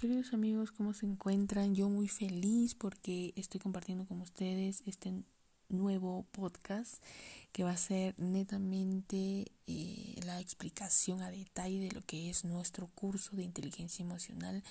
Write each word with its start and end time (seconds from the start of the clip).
queridos 0.00 0.32
amigos, 0.32 0.72
¿cómo 0.72 0.94
se 0.94 1.04
encuentran? 1.04 1.74
Yo 1.74 1.90
muy 1.90 2.08
feliz 2.08 2.74
porque 2.74 3.34
estoy 3.36 3.60
compartiendo 3.60 4.06
con 4.06 4.22
ustedes 4.22 4.82
este 4.86 5.12
nuevo 5.68 6.24
podcast 6.32 7.04
que 7.52 7.64
va 7.64 7.72
a 7.72 7.76
ser 7.76 8.14
netamente 8.18 9.52
eh, 9.66 10.18
la 10.24 10.40
explicación 10.40 11.20
a 11.20 11.30
detalle 11.30 11.80
de 11.80 11.92
lo 11.92 12.00
que 12.00 12.30
es 12.30 12.46
nuestro 12.46 12.86
curso 12.86 13.36
de 13.36 13.42
inteligencia 13.42 14.02
emocional 14.02 14.64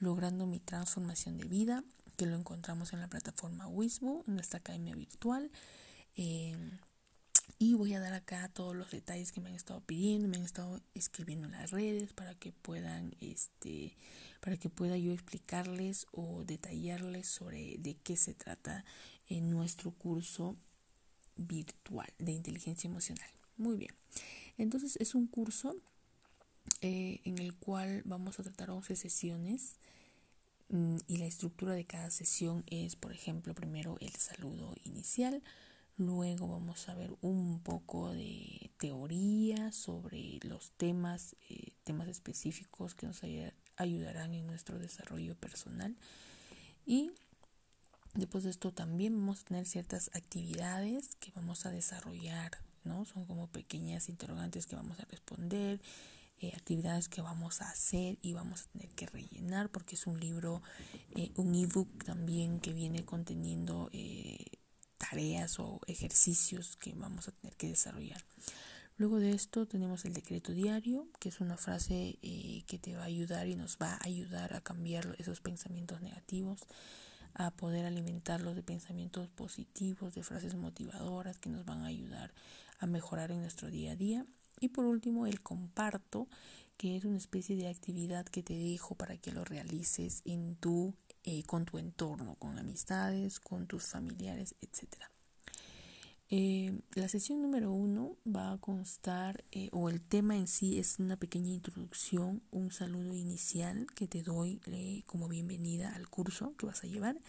logrando 0.00 0.48
mi 0.48 0.58
transformación 0.58 1.38
de 1.38 1.44
vida 1.44 1.84
que 2.16 2.26
lo 2.26 2.34
encontramos 2.34 2.92
en 2.92 2.98
la 2.98 3.08
plataforma 3.08 3.68
Wisbo, 3.68 4.24
en 4.26 4.34
nuestra 4.34 4.58
academia 4.58 4.96
virtual. 4.96 5.52
Y 7.58 7.74
voy 7.74 7.94
a 7.94 8.00
dar 8.00 8.12
acá 8.12 8.48
todos 8.48 8.74
los 8.74 8.90
detalles 8.90 9.32
que 9.32 9.40
me 9.40 9.50
han 9.50 9.54
estado 9.54 9.80
pidiendo, 9.80 10.28
me 10.28 10.36
han 10.36 10.44
estado 10.44 10.80
escribiendo 10.94 11.46
en 11.46 11.52
las 11.52 11.70
redes 11.70 12.12
para 12.12 12.34
que 12.34 12.52
puedan, 12.52 13.14
este, 13.20 13.96
para 14.40 14.56
que 14.56 14.68
pueda 14.68 14.96
yo 14.96 15.12
explicarles 15.12 16.06
o 16.12 16.44
detallarles 16.44 17.28
sobre 17.28 17.76
de 17.78 17.96
qué 18.02 18.16
se 18.16 18.34
trata 18.34 18.84
en 19.28 19.50
nuestro 19.50 19.92
curso 19.92 20.56
virtual 21.36 22.12
de 22.18 22.32
inteligencia 22.32 22.88
emocional. 22.88 23.30
Muy 23.56 23.76
bien. 23.76 23.94
Entonces 24.58 24.96
es 24.96 25.14
un 25.14 25.26
curso 25.26 25.76
eh, 26.80 27.20
en 27.24 27.38
el 27.38 27.54
cual 27.54 28.02
vamos 28.04 28.38
a 28.38 28.42
tratar 28.42 28.70
11 28.70 28.96
sesiones 28.96 29.78
mm, 30.68 30.96
y 31.06 31.16
la 31.18 31.26
estructura 31.26 31.74
de 31.74 31.84
cada 31.84 32.10
sesión 32.10 32.64
es, 32.66 32.96
por 32.96 33.12
ejemplo, 33.12 33.54
primero 33.54 33.96
el 34.00 34.14
saludo 34.16 34.74
inicial, 34.84 35.42
Luego 36.04 36.48
vamos 36.48 36.88
a 36.88 36.94
ver 36.96 37.14
un 37.20 37.60
poco 37.60 38.12
de 38.12 38.72
teoría 38.76 39.70
sobre 39.70 40.40
los 40.42 40.72
temas, 40.72 41.36
eh, 41.48 41.74
temas 41.84 42.08
específicos 42.08 42.96
que 42.96 43.06
nos 43.06 43.22
ayudarán 43.76 44.34
en 44.34 44.48
nuestro 44.48 44.80
desarrollo 44.80 45.36
personal. 45.36 45.96
Y 46.84 47.12
después 48.14 48.42
de 48.42 48.50
esto 48.50 48.72
también 48.72 49.14
vamos 49.14 49.42
a 49.42 49.44
tener 49.44 49.64
ciertas 49.64 50.10
actividades 50.14 51.14
que 51.20 51.30
vamos 51.36 51.66
a 51.66 51.70
desarrollar, 51.70 52.50
¿no? 52.82 53.04
Son 53.04 53.24
como 53.24 53.46
pequeñas 53.46 54.08
interrogantes 54.08 54.66
que 54.66 54.74
vamos 54.74 54.98
a 54.98 55.04
responder, 55.04 55.80
eh, 56.40 56.50
actividades 56.56 57.08
que 57.08 57.22
vamos 57.22 57.62
a 57.62 57.70
hacer 57.70 58.18
y 58.22 58.32
vamos 58.32 58.62
a 58.62 58.72
tener 58.72 58.88
que 58.96 59.06
rellenar 59.06 59.70
porque 59.70 59.94
es 59.94 60.08
un 60.08 60.18
libro, 60.18 60.62
eh, 61.14 61.30
un 61.36 61.54
ebook 61.54 62.04
también 62.04 62.58
que 62.58 62.72
viene 62.72 63.04
conteniendo 63.04 63.88
tareas 65.12 65.58
o 65.58 65.78
ejercicios 65.86 66.76
que 66.76 66.94
vamos 66.94 67.28
a 67.28 67.32
tener 67.32 67.54
que 67.56 67.68
desarrollar. 67.68 68.24
Luego 68.96 69.18
de 69.18 69.32
esto 69.32 69.66
tenemos 69.66 70.06
el 70.06 70.14
decreto 70.14 70.52
diario, 70.52 71.06
que 71.20 71.28
es 71.28 71.40
una 71.40 71.58
frase 71.58 72.18
eh, 72.22 72.62
que 72.66 72.78
te 72.78 72.94
va 72.94 73.02
a 73.02 73.06
ayudar 73.06 73.46
y 73.46 73.54
nos 73.54 73.76
va 73.76 73.94
a 73.94 74.06
ayudar 74.06 74.54
a 74.54 74.62
cambiar 74.62 75.14
esos 75.18 75.40
pensamientos 75.40 76.00
negativos, 76.00 76.60
a 77.34 77.50
poder 77.50 77.84
alimentarlos 77.84 78.54
de 78.56 78.62
pensamientos 78.62 79.28
positivos, 79.28 80.14
de 80.14 80.22
frases 80.22 80.54
motivadoras 80.54 81.38
que 81.38 81.50
nos 81.50 81.66
van 81.66 81.82
a 81.82 81.88
ayudar 81.88 82.32
a 82.78 82.86
mejorar 82.86 83.32
en 83.32 83.42
nuestro 83.42 83.70
día 83.70 83.92
a 83.92 83.96
día. 83.96 84.24
Y 84.60 84.68
por 84.68 84.86
último, 84.86 85.26
el 85.26 85.42
comparto, 85.42 86.26
que 86.78 86.96
es 86.96 87.04
una 87.04 87.18
especie 87.18 87.54
de 87.56 87.68
actividad 87.68 88.24
que 88.24 88.42
te 88.42 88.54
dejo 88.54 88.94
para 88.94 89.18
que 89.18 89.32
lo 89.32 89.44
realices 89.44 90.22
en 90.24 90.56
tu 90.56 90.94
eh, 91.24 91.44
con 91.44 91.64
tu 91.64 91.78
entorno, 91.78 92.34
con 92.36 92.58
amistades, 92.58 93.38
con 93.38 93.66
tus 93.66 93.84
familiares, 93.84 94.54
etc. 94.60 94.88
Eh, 96.30 96.80
la 96.94 97.08
sesión 97.08 97.42
número 97.42 97.70
uno 97.72 98.16
va 98.26 98.52
a 98.52 98.58
constar, 98.58 99.44
eh, 99.52 99.68
o 99.72 99.88
el 99.88 100.00
tema 100.00 100.36
en 100.36 100.48
sí 100.48 100.78
es 100.78 100.98
una 100.98 101.16
pequeña 101.16 101.50
introducción, 101.50 102.42
un 102.50 102.72
saludo 102.72 103.14
inicial 103.14 103.86
que 103.94 104.08
te 104.08 104.22
doy 104.22 104.60
como 105.06 105.28
bienvenida 105.28 105.94
al 105.94 106.08
curso 106.08 106.56
que 106.56 106.66
vas 106.66 106.82
a 106.84 106.86
llevar. 106.88 107.20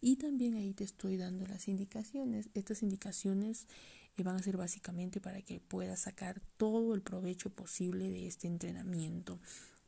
Y 0.00 0.16
también 0.16 0.54
ahí 0.54 0.74
te 0.74 0.84
estoy 0.84 1.16
dando 1.16 1.46
las 1.46 1.66
indicaciones. 1.68 2.48
Estas 2.54 2.82
indicaciones 2.82 3.66
van 4.18 4.36
a 4.36 4.42
ser 4.42 4.56
básicamente 4.56 5.20
para 5.20 5.42
que 5.42 5.60
puedas 5.60 6.00
sacar 6.00 6.40
todo 6.56 6.94
el 6.94 7.02
provecho 7.02 7.50
posible 7.50 8.10
de 8.10 8.26
este 8.26 8.46
entrenamiento, 8.46 9.40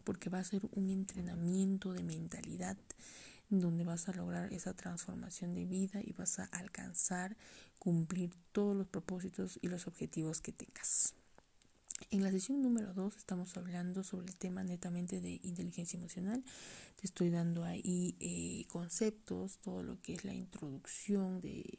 porque 0.03 0.31
va 0.31 0.38
a 0.38 0.44
ser 0.44 0.62
un 0.72 0.88
entrenamiento 0.91 1.93
de 1.93 2.03
mentalidad 2.03 2.76
donde 3.49 3.84
vas 3.84 4.09
a 4.09 4.12
lograr 4.12 4.53
esa 4.53 4.75
transformación 4.75 5.55
de 5.55 5.65
vida 5.65 6.00
y 6.03 6.12
vas 6.12 6.38
a 6.38 6.44
alcanzar, 6.44 7.37
cumplir 7.78 8.34
todos 8.53 8.77
los 8.77 8.87
propósitos 8.87 9.59
y 9.62 9.69
los 9.69 9.87
objetivos 9.87 10.41
que 10.41 10.53
tengas. 10.53 11.15
En 12.10 12.22
la 12.22 12.31
sesión 12.31 12.60
número 12.60 12.93
2 12.93 13.16
estamos 13.16 13.56
hablando 13.56 14.03
sobre 14.03 14.27
el 14.27 14.37
tema 14.37 14.62
netamente 14.62 15.21
de 15.21 15.41
inteligencia 15.43 15.97
emocional. 15.97 16.44
Te 16.97 17.06
estoy 17.06 17.31
dando 17.31 17.65
ahí 17.65 18.16
eh, 18.21 18.66
conceptos, 18.69 19.59
todo 19.59 19.82
lo 19.82 20.00
que 20.00 20.15
es 20.15 20.25
la 20.25 20.34
introducción 20.34 21.41
de, 21.41 21.78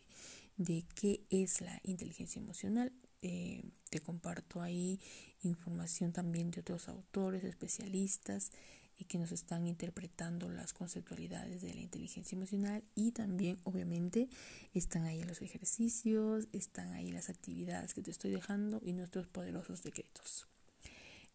de 0.58 0.86
qué 0.96 1.26
es 1.30 1.62
la 1.62 1.80
inteligencia 1.84 2.42
emocional. 2.42 2.92
Eh, 3.22 3.64
te 3.90 4.00
comparto 4.00 4.62
ahí 4.62 5.00
información 5.42 6.12
también 6.12 6.52
de 6.52 6.62
otros 6.62 6.90
autores, 6.90 7.44
especialistas 7.44 8.52
y 8.98 9.06
que 9.06 9.18
nos 9.18 9.32
están 9.32 9.68
interpretando 9.68 10.50
las 10.50 10.74
conceptualidades 10.74 11.62
de 11.62 11.74
la 11.74 11.82
inteligencia 11.82 12.36
emocional 12.36 12.84
y 12.96 13.12
también 13.12 13.60
obviamente 13.64 14.30
están 14.74 15.06
ahí 15.06 15.24
los 15.24 15.42
ejercicios, 15.42 16.48
están 16.54 16.94
ahí 16.94 17.12
las 17.12 17.30
actividades 17.30 17.94
que 17.94 18.02
te 18.02 18.12
estoy 18.12 18.32
dejando 18.32 18.82
y 18.84 18.94
nuestros 18.94 19.28
poderosos 19.28 19.84
decretos. 19.84 20.48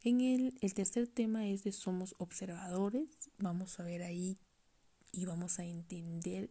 En 0.03 0.23
el, 0.23 0.57
el 0.63 0.73
tercer 0.73 1.07
tema 1.09 1.47
es 1.47 1.63
de 1.63 1.73
somos 1.73 2.15
observadores, 2.19 3.31
vamos 3.39 3.79
a 3.79 3.83
ver 3.83 4.03
ahí 4.03 4.39
y 5.13 5.27
vamos 5.27 5.59
a 5.59 5.65
entender 5.65 6.51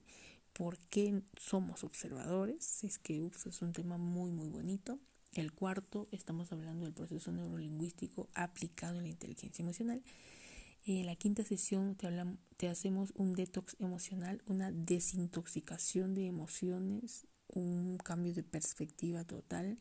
por 0.53 0.77
qué 0.77 1.23
somos 1.39 1.83
observadores, 1.83 2.83
es 2.83 2.99
que 2.99 3.21
ups, 3.21 3.47
es 3.47 3.61
un 3.61 3.71
tema 3.71 3.97
muy 3.97 4.31
muy 4.31 4.49
bonito. 4.49 4.99
El 5.33 5.53
cuarto, 5.53 6.07
estamos 6.11 6.51
hablando 6.51 6.85
del 6.85 6.93
proceso 6.93 7.31
neurolingüístico 7.31 8.29
aplicado 8.33 8.97
en 8.97 9.03
la 9.03 9.09
inteligencia 9.09 9.61
emocional. 9.61 10.03
En 10.85 11.05
la 11.05 11.15
quinta 11.15 11.43
sesión 11.43 11.95
te, 11.95 12.07
te 12.57 12.67
hacemos 12.67 13.11
un 13.15 13.33
detox 13.33 13.75
emocional, 13.79 14.41
una 14.47 14.71
desintoxicación 14.71 16.13
de 16.13 16.27
emociones, 16.27 17.27
un 17.47 17.97
cambio 17.97 18.33
de 18.33 18.43
perspectiva 18.43 19.23
total. 19.23 19.77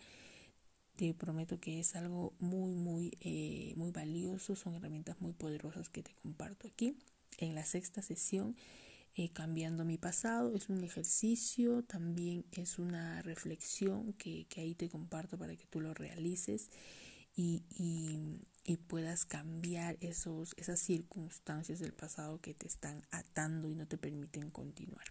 Te 0.97 1.15
prometo 1.15 1.61
que 1.61 1.79
es 1.79 1.95
algo 1.95 2.35
muy, 2.41 2.75
muy, 2.75 3.17
eh, 3.21 3.73
muy 3.77 3.93
valioso. 3.93 4.57
Son 4.57 4.75
herramientas 4.75 5.21
muy 5.21 5.33
poderosas 5.33 5.89
que 5.89 6.03
te 6.03 6.15
comparto 6.15 6.67
aquí. 6.67 6.97
En 7.39 7.55
la 7.55 7.65
sexta 7.65 8.03
sesión, 8.03 8.57
eh, 9.15 9.31
cambiando 9.31 9.85
mi 9.85 9.97
pasado, 9.97 10.55
es 10.55 10.69
un 10.69 10.83
ejercicio, 10.83 11.85
también 11.85 12.45
es 12.53 12.79
una 12.79 13.23
reflexión 13.23 14.13
que, 14.15 14.47
que 14.49 14.61
ahí 14.61 14.75
te 14.75 14.89
comparto 14.89 15.39
para 15.39 15.57
que 15.57 15.67
tú 15.67 15.81
lo 15.81 15.95
realices 15.95 16.71
y, 17.37 17.63
y 17.71 18.41
puedas 18.77 19.25
cambiar 19.25 19.97
esos, 20.01 20.55
esas 20.57 20.81
circunstancias 20.81 21.79
del 21.79 21.93
pasado 21.93 22.41
que 22.41 22.55
te 22.55 22.67
están 22.67 23.03
atando 23.11 23.71
y 23.71 23.75
no 23.75 23.87
te 23.87 23.97
permiten 23.97 24.51
continuar. 24.51 25.05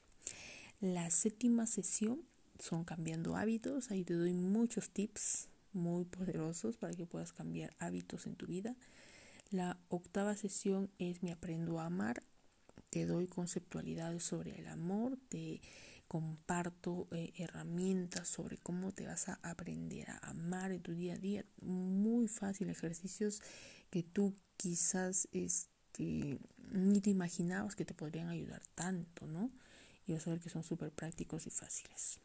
La 0.80 1.10
séptima 1.10 1.66
sesión 1.66 2.22
son 2.60 2.84
cambiando 2.84 3.36
hábitos. 3.36 3.90
Ahí 3.90 4.04
te 4.04 4.14
doy 4.14 4.34
muchos 4.34 4.90
tips 4.92 5.50
muy 5.74 6.06
poderosos 6.06 6.78
para 6.78 6.94
que 6.94 7.06
puedas 7.06 7.34
cambiar 7.34 7.76
hábitos 7.80 8.28
en 8.28 8.36
tu 8.36 8.46
vida. 8.46 8.76
La 9.50 9.80
octava 9.90 10.36
sesión 10.36 10.90
es 11.00 11.24
mi 11.24 11.32
aprendo 11.32 11.80
a 11.80 11.86
amar. 11.86 12.22
Te 12.90 13.06
doy 13.06 13.28
conceptualidades 13.28 14.24
sobre 14.24 14.60
el 14.60 14.68
amor, 14.68 15.18
te 15.30 15.62
comparto 16.08 17.08
eh, 17.12 17.34
herramientas 17.36 18.28
sobre 18.28 18.58
cómo 18.58 18.92
te 18.92 19.06
vas 19.06 19.30
a 19.30 19.40
aprender 19.44 20.10
a 20.10 20.18
amar 20.30 20.72
en 20.72 20.82
tu 20.82 20.94
día 20.94 21.14
a 21.14 21.18
día. 21.18 21.46
Muy 21.62 22.28
fácil, 22.28 22.70
ejercicios 22.70 23.42
que 23.90 24.04
tú 24.04 24.36
quizás 24.56 25.28
este, 25.32 26.40
ni 26.72 27.02
te 27.02 27.10
imaginabas 27.10 27.76
que 27.76 27.86
te 27.86 27.94
podrían 27.94 28.30
ayudar 28.30 28.62
tanto, 28.76 29.28
¿no? 29.28 29.50
Y 30.06 30.14
vas 30.14 30.26
a 30.28 30.32
ver 30.32 30.40
que 30.40 30.50
son 30.50 30.64
súper 30.64 30.92
prácticos 30.92 31.46
y 31.48 31.50
fáciles. 31.50 32.20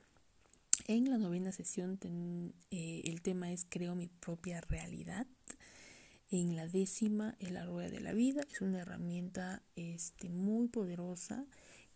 En 0.86 1.10
la 1.10 1.18
novena 1.18 1.52
sesión 1.52 1.98
eh, 2.70 3.02
el 3.04 3.22
tema 3.22 3.52
es 3.52 3.66
creo 3.68 3.94
mi 3.94 4.08
propia 4.08 4.60
realidad. 4.60 5.26
En 6.30 6.56
la 6.56 6.66
décima 6.66 7.36
es 7.38 7.50
la 7.50 7.66
rueda 7.66 7.90
de 7.90 8.00
la 8.00 8.12
vida. 8.12 8.42
Es 8.50 8.62
una 8.62 8.80
herramienta 8.80 9.62
este, 9.76 10.28
muy 10.28 10.68
poderosa 10.68 11.46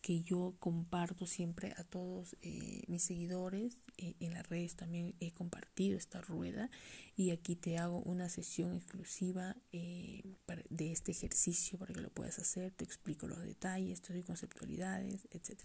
que 0.06 0.22
yo 0.22 0.54
comparto 0.60 1.26
siempre 1.26 1.74
a 1.76 1.82
todos 1.82 2.36
eh, 2.40 2.84
mis 2.86 3.02
seguidores. 3.02 3.82
Eh, 3.98 4.14
en 4.20 4.34
las 4.34 4.48
redes 4.48 4.76
también 4.76 5.16
he 5.18 5.32
compartido 5.32 5.98
esta 5.98 6.20
rueda 6.20 6.70
y 7.16 7.32
aquí 7.32 7.56
te 7.56 7.78
hago 7.78 7.98
una 8.02 8.28
sesión 8.28 8.72
exclusiva 8.72 9.56
eh, 9.72 10.22
de 10.70 10.92
este 10.92 11.10
ejercicio 11.10 11.76
para 11.76 11.92
que 11.92 12.00
lo 12.00 12.10
puedas 12.10 12.38
hacer. 12.38 12.70
Te 12.70 12.84
explico 12.84 13.26
los 13.26 13.42
detalles, 13.42 14.00
te 14.00 14.12
doy 14.12 14.22
conceptualidades, 14.22 15.26
etc. 15.32 15.60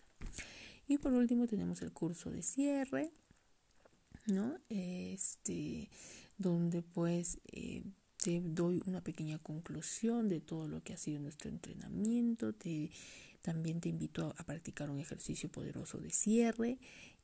Y 0.87 0.97
por 0.97 1.13
último 1.13 1.45
tenemos 1.45 1.83
el 1.83 1.93
curso 1.93 2.31
de 2.31 2.41
cierre, 2.41 3.11
¿no? 4.25 4.57
Este, 4.69 5.87
donde 6.39 6.81
pues 6.81 7.37
te 8.21 8.39
doy 8.39 8.83
una 8.85 9.01
pequeña 9.01 9.39
conclusión 9.39 10.29
de 10.29 10.39
todo 10.39 10.67
lo 10.67 10.83
que 10.83 10.93
ha 10.93 10.97
sido 10.97 11.19
nuestro 11.19 11.49
entrenamiento. 11.49 12.53
Te, 12.53 12.91
también 13.41 13.81
te 13.81 13.89
invito 13.89 14.35
a 14.37 14.43
practicar 14.43 14.91
un 14.91 14.99
ejercicio 14.99 15.49
poderoso 15.49 15.97
de 15.97 16.11
cierre 16.11 16.77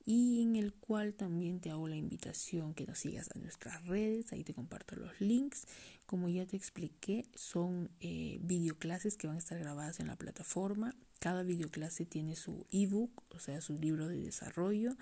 y 0.05 0.41
en 0.41 0.55
el 0.55 0.73
cual 0.73 1.13
también 1.13 1.59
te 1.59 1.69
hago 1.69 1.87
la 1.87 1.97
invitación 1.97 2.73
que 2.73 2.87
nos 2.87 2.97
sigas 2.97 3.29
a 3.35 3.37
nuestras 3.37 3.85
redes. 3.85 4.33
Ahí 4.33 4.43
te 4.43 4.55
comparto 4.55 4.95
los 4.95 5.21
links. 5.21 5.67
Como 6.07 6.29
ya 6.29 6.47
te 6.47 6.57
expliqué, 6.57 7.25
son 7.35 7.91
eh, 7.99 8.39
videoclases 8.41 9.17
que 9.17 9.27
van 9.27 9.35
a 9.35 9.39
estar 9.39 9.59
grabadas 9.59 9.99
en 9.99 10.07
la 10.07 10.15
plataforma. 10.15 10.95
Cada 11.19 11.43
videoclase 11.43 12.05
tiene 12.05 12.35
su 12.35 12.65
ebook, 12.71 13.23
o 13.29 13.39
sea, 13.39 13.61
su 13.61 13.77
libro 13.77 14.07
de 14.07 14.19
desarrollo. 14.19 14.97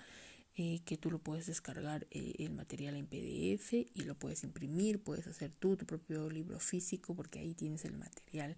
Eh, 0.58 0.80
que 0.86 0.96
tú 0.96 1.12
lo 1.12 1.20
puedes 1.20 1.48
descargar 1.48 2.08
eh, 2.12 2.36
el 2.40 2.54
material 2.54 2.96
en 2.96 3.08
PDF 3.08 3.74
y 3.74 4.04
lo 4.06 4.16
puedes 4.16 4.42
imprimir, 4.46 5.04
puedes 5.04 5.28
hacer 5.28 5.54
tú 5.54 5.76
tu 5.76 5.86
propio 5.86 6.30
libro 6.30 6.62
físico 6.62 7.14
porque 7.14 7.40
ahí 7.40 7.54
tienes 7.54 7.84
el 7.84 7.98
material 7.98 8.56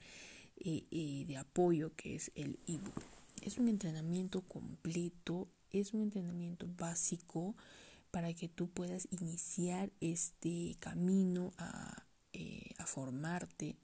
eh, 0.57 1.25
de 1.27 1.37
apoyo 1.37 1.95
que 1.95 2.13
es 2.13 2.31
el 2.35 2.59
ebook. 2.67 3.01
Es 3.41 3.57
un 3.57 3.67
entrenamiento 3.67 4.41
completo, 4.41 5.49
es 5.71 5.95
un 5.95 6.01
entrenamiento 6.03 6.67
básico 6.77 7.55
para 8.11 8.31
que 8.35 8.47
tú 8.47 8.69
puedas 8.69 9.07
iniciar 9.09 9.91
este 9.99 10.75
camino 10.79 11.51
a, 11.57 12.05
a 12.77 12.85
formarte, 12.85 13.75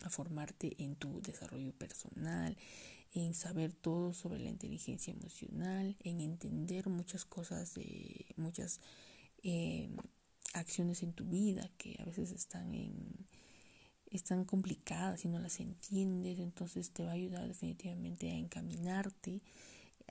a 0.00 0.08
formarte 0.08 0.82
en 0.82 0.96
tu 0.96 1.20
desarrollo 1.20 1.74
personal, 1.74 2.56
en 3.12 3.34
saber 3.34 3.72
todo 3.72 4.12
sobre 4.12 4.38
la 4.38 4.48
inteligencia 4.48 5.12
emocional, 5.12 5.96
en 6.00 6.20
entender 6.20 6.88
muchas 6.88 7.24
cosas 7.24 7.74
de 7.74 8.26
muchas 8.36 8.80
eh, 9.42 9.90
acciones 10.54 11.02
en 11.02 11.12
tu 11.12 11.24
vida 11.24 11.70
que 11.76 11.96
a 12.00 12.04
veces 12.04 12.30
están 12.32 12.74
en 12.74 13.26
están 14.10 14.44
complicadas 14.44 15.24
y 15.24 15.28
no 15.28 15.38
las 15.38 15.58
entiendes, 15.58 16.38
entonces 16.38 16.90
te 16.90 17.02
va 17.02 17.12
a 17.12 17.14
ayudar 17.14 17.48
definitivamente 17.48 18.30
a 18.30 18.36
encaminarte 18.36 19.40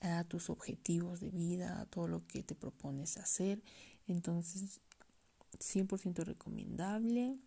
a 0.01 0.23
tus 0.23 0.49
objetivos 0.49 1.19
de 1.19 1.29
vida, 1.29 1.79
a 1.79 1.85
todo 1.85 2.07
lo 2.07 2.25
que 2.25 2.41
te 2.41 2.55
propones 2.55 3.17
hacer. 3.17 3.61
Entonces, 4.07 4.81
100% 5.59 6.23
recomendable. 6.23 7.37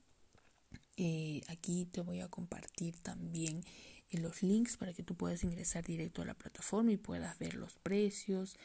Eh, 0.97 1.41
aquí 1.49 1.87
te 1.87 2.01
voy 2.01 2.21
a 2.21 2.29
compartir 2.29 2.97
también 3.01 3.65
los 4.19 4.43
links 4.43 4.77
para 4.77 4.93
que 4.93 5.03
tú 5.03 5.15
puedas 5.15 5.45
ingresar 5.45 5.85
directo 5.85 6.23
a 6.23 6.25
la 6.25 6.35
plataforma 6.35 6.93
y 6.93 6.97
puedas 6.97 7.39
ver 7.39 7.55
los 7.55 7.77
precios, 7.77 8.57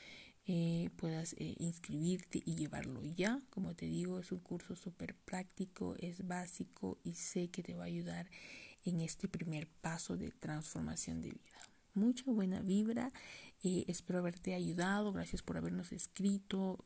eh, 0.48 0.90
puedas 0.96 1.34
eh, 1.34 1.56
inscribirte 1.60 2.42
y 2.46 2.56
llevarlo 2.56 3.04
ya. 3.04 3.42
Como 3.50 3.76
te 3.76 3.86
digo, 3.86 4.20
es 4.20 4.32
un 4.32 4.40
curso 4.40 4.76
súper 4.76 5.16
práctico, 5.16 5.96
es 6.00 6.28
básico 6.28 6.98
y 7.04 7.16
sé 7.16 7.50
que 7.50 7.64
te 7.64 7.76
va 7.76 7.84
a 7.84 7.88
ayudar 7.88 8.30
en 8.86 9.00
este 9.00 9.28
primer 9.28 9.68
paso 9.68 10.18
de 10.18 10.32
transformación 10.32 11.22
de 11.22 11.30
vida. 11.30 11.60
Mucha 11.94 12.24
buena 12.32 12.62
vibra, 12.62 13.12
eh, 13.64 13.86
espero 13.88 14.20
haberte 14.20 14.54
ayudado, 14.54 15.12
gracias 15.12 15.42
por 15.42 15.58
habernos 15.58 15.92
escrito, 15.92 16.86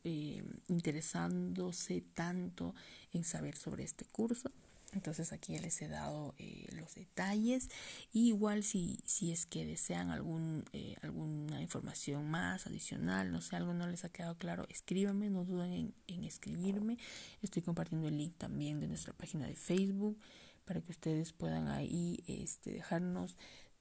interesándose 0.68 2.00
tanto 2.14 2.74
en 3.12 3.24
saber 3.24 3.56
sobre 3.56 3.84
este 3.84 4.04
curso. 4.06 4.50
Entonces 4.94 5.32
aquí 5.32 5.54
ya 5.54 5.60
les 5.60 5.80
he 5.82 5.88
dado 5.88 6.34
eh, 6.38 6.66
los 6.72 6.94
detalles. 6.94 7.68
igual 8.12 8.62
si, 8.62 9.00
si 9.04 9.32
es 9.32 9.46
que 9.46 9.66
desean 9.66 10.10
algún, 10.10 10.64
eh, 10.72 10.96
alguna 11.02 11.60
información 11.60 12.30
más 12.30 12.66
adicional, 12.66 13.30
no 13.30 13.40
sé, 13.40 13.56
algo 13.56 13.74
no 13.74 13.86
les 13.86 14.04
ha 14.04 14.08
quedado 14.08 14.36
claro, 14.36 14.66
escríbanme, 14.68 15.30
no 15.30 15.44
duden 15.44 15.72
en, 15.72 15.94
en 16.06 16.24
escribirme. 16.24 16.98
Estoy 17.42 17.62
compartiendo 17.62 18.08
el 18.08 18.16
link 18.16 18.36
también 18.36 18.80
de 18.80 18.88
nuestra 18.88 19.12
página 19.12 19.46
de 19.46 19.56
Facebook 19.56 20.18
para 20.64 20.80
que 20.80 20.92
ustedes 20.92 21.32
puedan 21.32 21.68
ahí 21.68 22.22
este, 22.26 22.72
dejarnos 22.72 23.36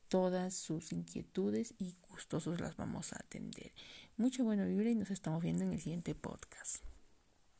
todas 0.07 0.53
sus 0.53 0.91
inquietudes 0.91 1.73
y 1.79 1.95
gustosos 2.09 2.59
las 2.61 2.75
vamos 2.75 3.13
a 3.13 3.17
atender. 3.17 3.71
Mucha 4.17 4.43
buena 4.43 4.65
vibra 4.65 4.89
y 4.89 4.95
nos 4.95 5.09
estamos 5.09 5.41
viendo 5.41 5.63
en 5.63 5.73
el 5.73 5.81
siguiente 5.81 6.13
podcast. 6.13 6.83